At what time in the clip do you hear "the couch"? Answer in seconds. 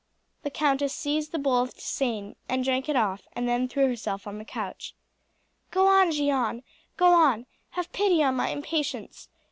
4.39-4.95